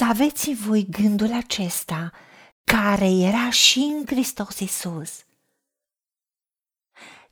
[0.00, 2.12] Să aveți în voi gândul acesta
[2.64, 5.24] care era și în Hristos Iisus.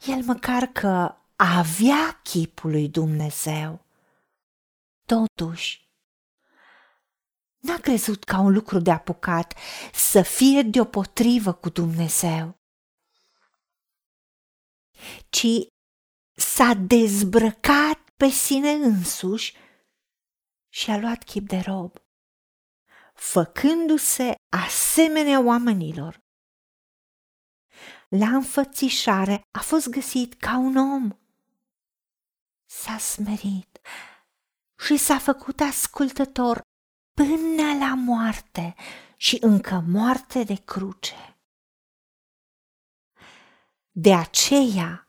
[0.07, 3.85] El măcar că avea chipul lui Dumnezeu,
[5.07, 5.91] totuși
[7.59, 9.55] n-a crezut ca un lucru de apucat
[9.93, 12.59] să fie deopotrivă cu Dumnezeu,
[15.29, 15.47] ci
[16.35, 19.57] s-a dezbrăcat pe sine însuși
[20.69, 22.07] și a luat chip de rob,
[23.19, 26.19] făcându-se asemenea oamenilor.
[28.09, 31.11] La înfățișare a fost găsit ca un om.
[32.67, 33.81] S-a smerit
[34.79, 36.61] și s-a făcut ascultător
[37.15, 38.75] până la moarte
[39.17, 41.39] și încă moarte de cruce.
[43.91, 45.09] De aceea,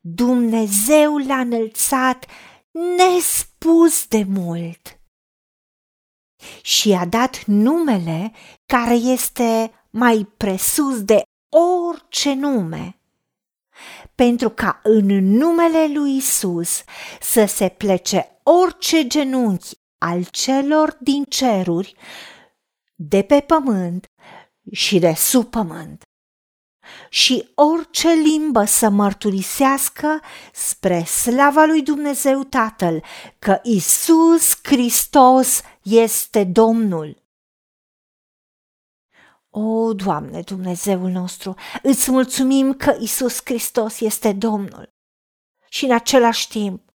[0.00, 2.26] Dumnezeu l-a înălțat
[2.70, 4.95] nespus de mult
[6.62, 8.32] și a dat numele
[8.66, 11.22] care este mai presus de
[11.88, 13.00] orice nume,
[14.14, 16.84] pentru ca în numele lui Isus
[17.20, 21.94] să se plece orice genunchi al celor din ceruri,
[22.94, 24.06] de pe pământ
[24.72, 26.02] și de sub pământ
[27.08, 30.20] și orice limbă să mărturisească
[30.52, 33.02] spre slava lui Dumnezeu Tatăl
[33.38, 37.24] că Isus Hristos este Domnul.
[39.50, 44.94] O, Doamne, Dumnezeul nostru, îți mulțumim că Isus Hristos este Domnul
[45.68, 46.94] și în același timp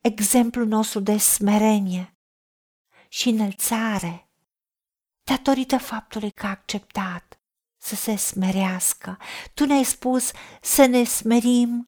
[0.00, 2.16] exemplul nostru de smerenie
[3.08, 4.30] și înălțare
[5.22, 7.37] datorită faptului că a acceptat
[7.88, 9.18] să se smerească.
[9.54, 10.30] Tu ne-ai spus
[10.62, 11.84] să ne smerim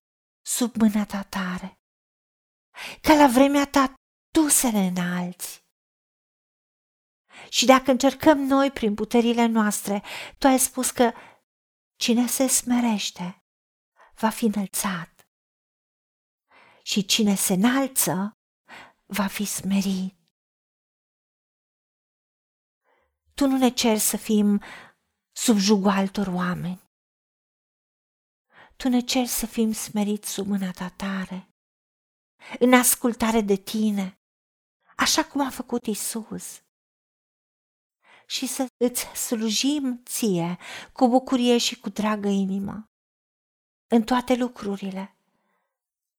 [0.46, 1.80] sub mâna ta tare.
[3.00, 3.94] Ca la vremea ta
[4.30, 5.64] tu să ne înalți.
[7.48, 10.02] Și dacă încercăm noi prin puterile noastre,
[10.38, 11.12] tu ai spus că
[11.96, 13.44] cine se smerește
[14.14, 15.28] va fi înălțat.
[16.82, 18.38] Și cine se înalță
[19.06, 20.18] va fi smerit.
[23.34, 24.62] Tu nu ne ceri să fim
[25.42, 26.80] sub jugul altor oameni.
[28.76, 31.48] Tu ne ceri să fim smeriți sub mâna ta tare,
[32.58, 34.20] în ascultare de tine,
[34.96, 36.62] așa cum a făcut Isus.
[38.26, 40.58] Și să îți slujim ție
[40.92, 42.90] cu bucurie și cu dragă inimă,
[43.86, 45.16] în toate lucrurile,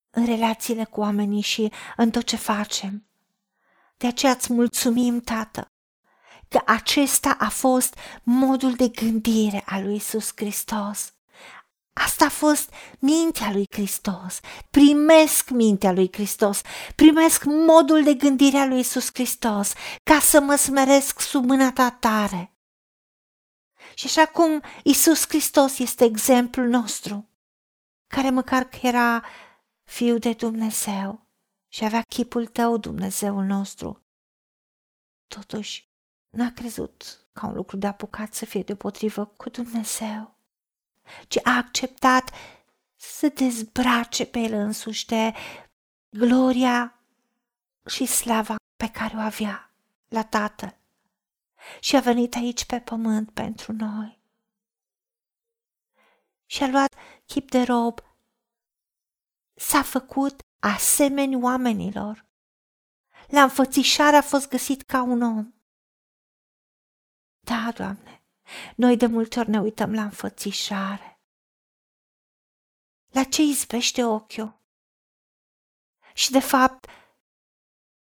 [0.09, 3.07] în relațiile cu oamenii și în tot ce facem.
[3.97, 5.71] De aceea îți mulțumim, Tată,
[6.51, 11.13] că acesta a fost modul de gândire a lui Isus Hristos.
[11.93, 14.39] Asta a fost mintea lui Hristos.
[14.69, 16.61] Primesc mintea lui Hristos,
[16.95, 19.73] primesc modul de gândire a lui Isus Hristos,
[20.03, 22.55] ca să mă smeresc sub mâna ta tare.
[23.93, 27.29] Și așa cum Isus Hristos este exemplul nostru,
[28.07, 29.25] care măcar că era
[29.83, 31.27] fiul de Dumnezeu
[31.67, 34.05] și avea chipul tău, Dumnezeul nostru,
[35.27, 35.90] totuși
[36.31, 40.35] n-a crezut ca un lucru de apucat să fie deopotrivă cu Dumnezeu,
[41.27, 42.31] ci a acceptat
[42.95, 45.33] să dezbrace pe el însuși de
[46.09, 46.99] gloria
[47.85, 49.73] și slava pe care o avea
[50.07, 50.75] la Tatăl
[51.79, 54.19] și a venit aici pe pământ pentru noi.
[56.45, 56.93] Și a luat
[57.25, 57.99] chip de rob,
[59.53, 62.25] s-a făcut asemeni oamenilor.
[63.27, 65.53] La înfățișare a fost găsit ca un om.
[67.51, 68.23] Da, Doamne,
[68.75, 71.21] noi de multe ori ne uităm la înfățișare.
[73.07, 74.59] La ce izbește ochiul?
[76.13, 76.87] Și de fapt,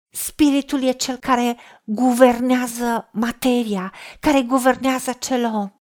[0.09, 5.79] spiritul e cel care guvernează materia, care guvernează acel om.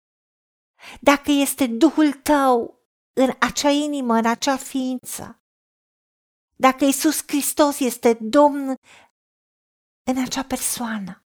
[1.01, 2.81] Dacă este Duhul tău
[3.13, 5.43] în acea inimă, în acea ființă,
[6.57, 8.75] dacă Isus Hristos este Domn
[10.03, 11.22] în acea persoană,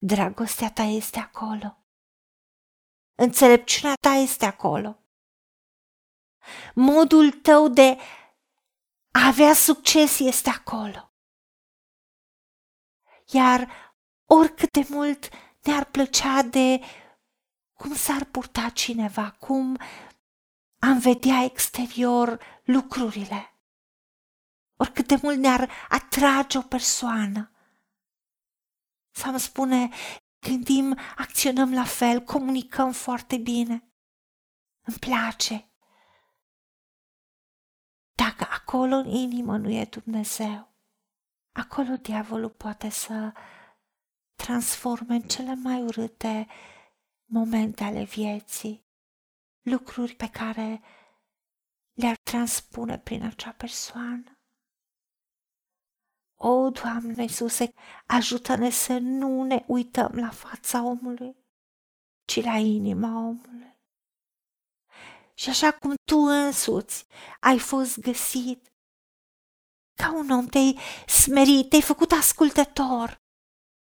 [0.00, 1.76] Dragostea ta este acolo.
[3.14, 4.98] Înțelepciunea ta este acolo.
[6.74, 7.98] Modul tău de
[9.10, 11.10] a avea succes este acolo.
[13.26, 13.68] Iar
[14.26, 15.28] oricât de mult
[15.62, 16.80] ne-ar plăcea de
[17.72, 19.78] cum s-ar purta cineva, cum
[20.78, 23.54] am vedea exterior lucrurile,
[24.76, 27.50] oricât de mult ne-ar atrage o persoană,
[29.16, 29.88] sau îmi spune,
[30.40, 33.90] gândim, acționăm la fel, comunicăm foarte bine.
[34.82, 35.70] Îmi place.
[38.14, 40.74] Dacă acolo în inimă nu e Dumnezeu,
[41.52, 43.32] acolo diavolul poate să
[44.34, 46.46] transforme în cele mai urâte
[47.24, 48.86] momente ale vieții,
[49.62, 50.82] lucruri pe care
[51.92, 54.35] le-ar transpune prin acea persoană.
[56.36, 57.72] O, Doamne Iisuse,
[58.06, 61.36] ajută-ne să nu ne uităm la fața omului,
[62.24, 63.76] ci la inima omului.
[65.34, 67.06] Și așa cum tu însuți
[67.40, 68.72] ai fost găsit,
[69.94, 73.20] ca un om te-ai smerit, te-ai făcut ascultător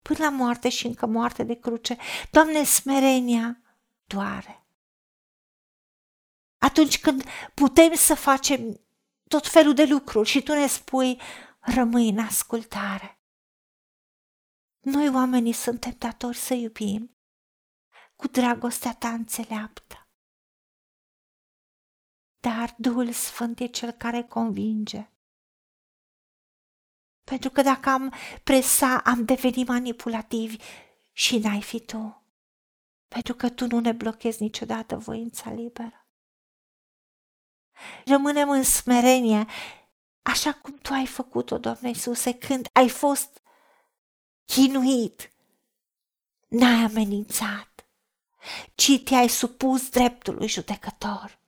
[0.03, 1.97] până la moarte și încă moarte de cruce.
[2.31, 3.59] Doamne, smerenia
[4.05, 4.67] doare.
[6.59, 7.25] Atunci când
[7.55, 8.81] putem să facem
[9.29, 11.21] tot felul de lucruri și tu ne spui,
[11.65, 13.19] rămâi în ascultare.
[14.81, 17.17] Noi oamenii suntem datori să iubim
[18.17, 20.09] cu dragostea ta înțeleaptă.
[22.41, 25.09] Dar Duhul Sfânt e cel care convinge.
[27.25, 28.13] Pentru că dacă am
[28.45, 30.57] presa, am devenit manipulativi
[31.13, 32.23] și n-ai fi tu.
[33.09, 36.09] Pentru că tu nu ne blochezi niciodată voința liberă.
[38.05, 39.47] Rămânem în smerenie,
[40.25, 43.43] așa cum tu ai făcut-o, Doamne Iisuse, când ai fost
[44.45, 45.33] chinuit.
[46.49, 47.87] N-ai amenințat,
[48.75, 51.39] ci te-ai supus dreptului judecător.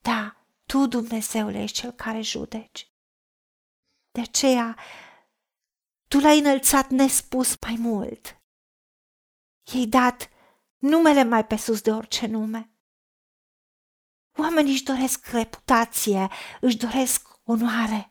[0.00, 0.36] Da,
[0.66, 2.90] tu, Dumnezeule, ești cel care judeci.
[4.10, 4.76] De aceea,
[6.08, 8.40] tu l-ai înălțat nespus mai mult.
[9.72, 10.30] I-ai dat
[10.78, 12.70] numele mai pe sus de orice nume.
[14.38, 16.28] Oamenii își doresc reputație,
[16.60, 18.10] își doresc onoare.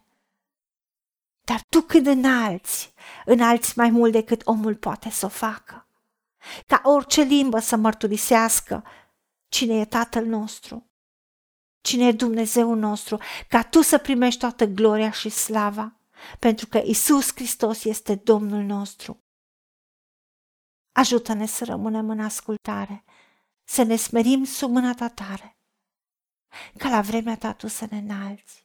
[1.43, 2.93] Dar tu când înalți,
[3.25, 5.87] înalți mai mult decât omul poate să o facă.
[6.67, 8.83] Ca orice limbă să mărturisească
[9.47, 10.89] cine e Tatăl nostru,
[11.81, 15.99] cine e Dumnezeul nostru, ca tu să primești toată gloria și slava,
[16.39, 19.23] pentru că Isus Hristos este Domnul nostru.
[20.91, 23.03] Ajută-ne să rămânem în ascultare,
[23.63, 25.57] să ne smerim sub mâna ta tare,
[26.77, 28.64] ca la vremea ta tu să ne înalți.